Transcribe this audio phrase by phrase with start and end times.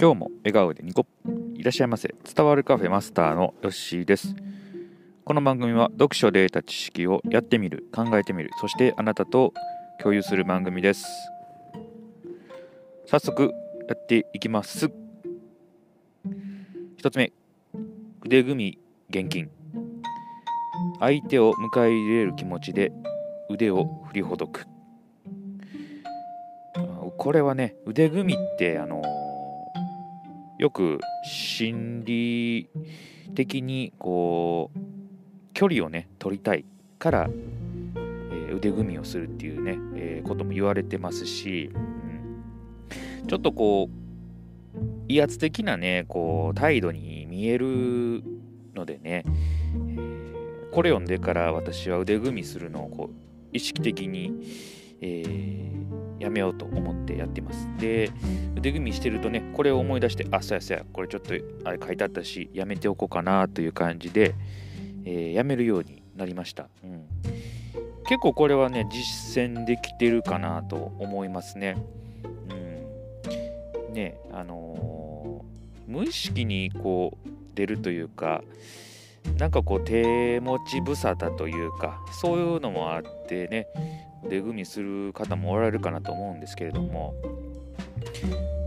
[0.00, 1.04] 今日も笑顔でニコ
[1.54, 4.34] いらっしゃいませ伝わるカフェマスターのヨッシーです。
[5.26, 9.52] この番組は読書で得た知識をやってみる考えてみるそしてあなたと
[10.00, 11.04] 共有する番組です。
[13.04, 13.52] 早速
[13.90, 14.90] やっていきます。
[16.96, 17.30] 一つ目
[18.24, 18.78] 腕組み
[19.10, 19.50] 現金
[20.98, 22.90] 相手を迎え入れる気持ちで
[23.50, 24.64] 腕を振りほどく。
[27.18, 29.02] これはね腕組みってあの
[30.60, 32.68] よく心理
[33.34, 34.78] 的にこう
[35.54, 36.66] 距離をね取りたい
[36.98, 44.78] から、えー、腕組みをするっていうね、えー、ことも言われてますし、うん、ちょっとこう
[45.08, 48.22] 威圧的なねこう態度に見える
[48.74, 53.14] のでね、えー、これ読んでから私は腕組みするのをこう
[53.54, 54.34] 意識的に、
[55.00, 55.70] え
[56.20, 57.66] やめようと思ってやってます。
[57.78, 58.10] で、
[58.54, 61.34] 腕組みしてるとね、これを思い出して、あ、そうやそうや、これちょっと
[61.64, 64.34] あれ書いてあったし、やめておこうかなという感じで、
[65.04, 66.68] えー、やめるようになりました。
[66.84, 67.06] うん、
[68.06, 71.76] 結構これはね、実践できてるかなと思いますね。
[73.88, 78.42] うん、ね、あのー、無意識にこう出るというか、
[79.38, 83.66] なんかこう手持ち無沙汰というかそういうのもあってね
[84.24, 87.14] 腕組みする方もおられるかなと思うんですけれども、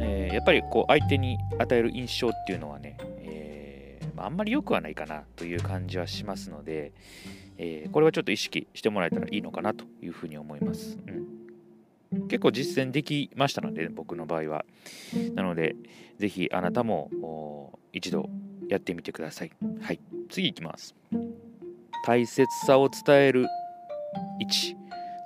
[0.00, 6.92] えー、やっぱりこう相手に与える印象っていうのはね、えー、あんまり良くはないかなという感じはしますので、
[7.58, 10.98] えー、これはちょっと意識してもらえたらいいのかなというふうに思います。
[12.12, 14.64] うん、結構実践できましたので、僕の場合は。
[15.34, 15.76] なので、
[16.18, 18.28] ぜひあなたも一度
[18.68, 19.52] やってみてください。
[19.80, 20.94] はい、次いきます。
[22.04, 23.46] 大切さを伝える。
[24.40, 24.76] 1。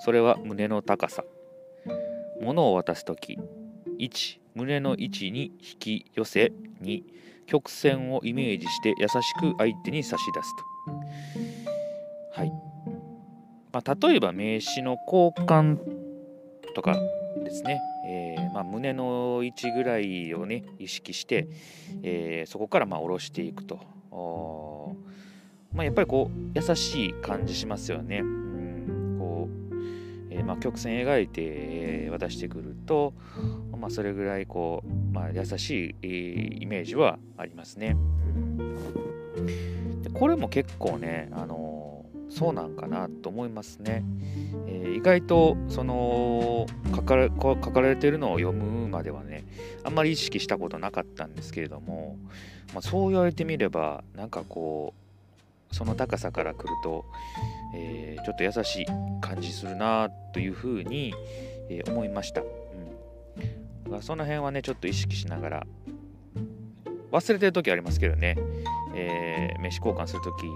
[0.05, 1.25] それは胸の高さ。
[2.41, 3.39] 物を渡す時。
[3.99, 6.53] 1胸の位置に引き寄せ。
[6.83, 7.03] 2
[7.47, 10.71] 曲線をイメージして優しく相手に差し出すと。
[12.33, 12.53] はい、
[13.73, 15.79] まあ、例えば名刺の交換
[16.75, 16.97] とか
[17.43, 17.81] ですね、
[18.53, 21.49] まあ、胸の位置ぐらいをね意識して、
[22.03, 23.79] えー、そこからまあ下ろしていくと
[25.73, 28.19] まあ、やっぱりこう優しい感じしますよね。
[28.19, 29.75] うんこう
[30.31, 33.15] えー、まあ、曲線描いて、渡してくると、
[33.79, 37.97] まあ、それぐらいこう、まあ、優しい、イメージはありますね。
[40.03, 41.80] でこれも結構ね、あの
[42.31, 44.05] そうなんかなと思いますね。
[44.67, 49.45] え意外とその書かれ書かれてるのを読むまではね
[49.85, 52.17] あんまり意識したことなかったんですけれども、
[52.73, 54.95] まあ、そう言われてみればなんかこ
[55.73, 57.05] うその高さから来ると、
[57.75, 58.87] えー、ちょっと優しい
[59.21, 61.15] 感じするなというふうに、
[61.69, 62.43] えー、思いました、
[63.89, 65.67] うん、その辺はねちょっと意識しながら
[67.13, 68.37] 忘れてる時ありますけどね、
[68.95, 70.47] えー、飯交換する時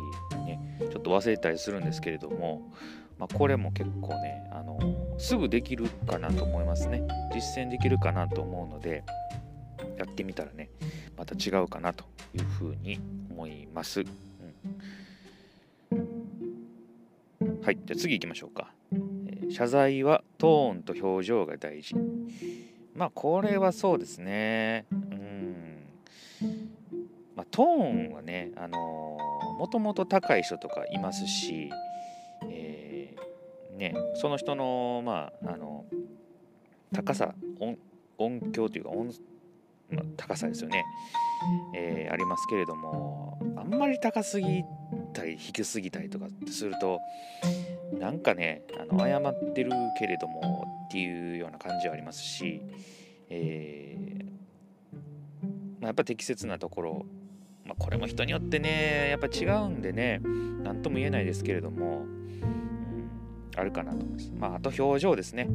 [0.78, 2.72] ちょっと忘れたりするんですけれども、
[3.18, 4.78] まあ、これも結構ねあの
[5.18, 7.02] すぐできるかなと思いますね
[7.32, 9.04] 実践できるかなと思うので
[9.96, 10.70] やってみたらね
[11.16, 12.98] また違うかなというふうに
[13.30, 14.04] 思います。
[17.62, 21.94] はい、じゃあ次行きましょうか、えー、謝罪はトーンと表情が大事。
[22.94, 24.86] まあ、これはそうですね。
[24.92, 25.86] うん。
[27.34, 31.70] まあ、トーンはね、あのー、もともと高い人とかいますし、
[32.48, 35.84] えー、ね、その人の、まあ、あの
[36.92, 37.34] 高さ
[38.18, 39.12] 音、響というか音、
[39.90, 40.84] まあ、高さですよね、
[41.74, 44.62] えー、ありますけれども、あんまり高すぎ
[45.12, 47.00] たり低すぎたりとかすると
[47.98, 52.60] なんかねあの謝ってるけれどもっていうような感じはありますし、
[53.30, 54.24] えー
[55.84, 57.06] まあ、やっぱ適切なところ、
[57.64, 60.20] まあ、これも人によってねやっぱ違うんでね
[60.62, 64.32] 何とも言えないですけれども、うん、あるかなと思います。
[64.36, 65.48] まあ、あと表情ですね。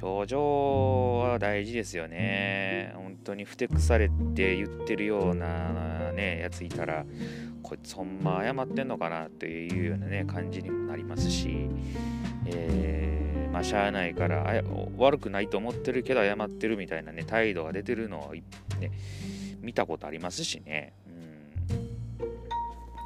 [0.00, 2.92] 表情は大事ですよね。
[2.96, 7.04] 本当にふてくされて言ってるようなねやついたら
[7.62, 11.68] こいつほんま謝ってんのかなっていうようなね感じにもなりますし、
[12.46, 14.62] えー、まあしゃあないからあ
[14.96, 18.90] 悪くないと思ってるけど謝ってるみたいなね態度が出てるのを、ね、
[19.60, 20.92] 見たことありますしね、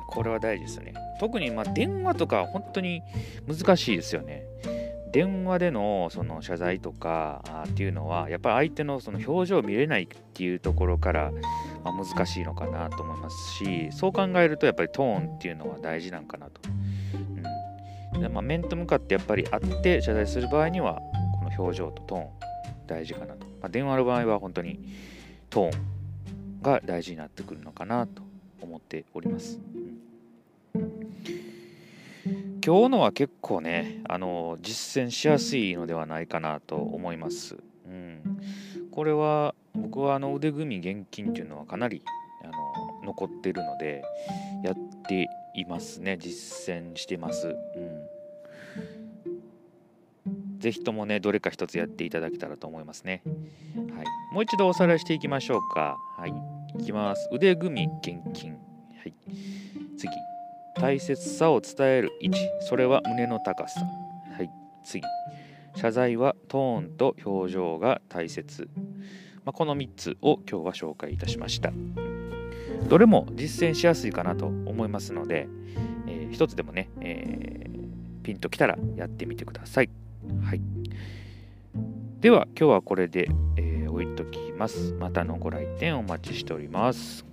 [0.09, 0.95] これは大事ですよね。
[1.21, 3.03] 特にま電話とか本当に
[3.47, 4.45] 難しいですよね。
[5.13, 11.33] 電話でのその謝罪とかっていうのはやっぱり相手のその表情を見れないっていうところから
[11.93, 16.61] ま、難しいのかなと思いますしそう考えるとやっぱりトーンっていうのは大事なんかなと、
[18.15, 18.21] うん。
[18.21, 21.01] でまあ、面と向かってやっぱり会って謝罪する場合には
[21.39, 22.29] この表情とトーン
[22.87, 24.81] 大事かなと、まあ、電話の場合は本当に
[25.51, 28.23] トーンが大事になってくるのかなと
[28.61, 29.61] 思っております。
[30.75, 37.57] うん、今日のは結構ね、あの実践しやすいのではないかなと思います。
[37.87, 38.41] うん、
[38.91, 42.03] これは僕はあの腕組み現金っていうのはかなり
[42.43, 42.53] あの
[43.05, 44.03] 残ってるので
[44.65, 44.75] やっ
[45.07, 47.49] ていますね実践してます。
[47.49, 48.07] うん
[50.59, 53.23] ぜひともね、どれか一つやっていただけたらと思いますね。
[53.95, 55.97] はい、もう一度おさらいしていきましょうか。
[56.17, 56.33] はい、い
[56.77, 57.29] きます。
[57.33, 58.53] 腕組み、現金。
[58.53, 58.59] は
[59.07, 59.15] い、
[59.97, 60.11] 次。
[60.75, 62.39] 大切さを伝える位置。
[62.61, 63.81] それは胸の高さ。
[64.37, 64.51] はい、
[64.85, 65.03] 次。
[65.75, 68.69] 謝罪はトーンと表情が大切。
[69.45, 71.73] まあ、この3つを今日は紹介いたしました。
[72.89, 75.49] どれも実践しやすいかなと思いますので、
[76.07, 79.91] えー、一つでもね、えー、ピンときたらやってみてください。
[80.43, 80.61] はい。
[82.21, 83.63] では、今日はこれで、え、
[84.31, 84.93] きます。
[84.95, 87.26] またのご来店お待ちしております。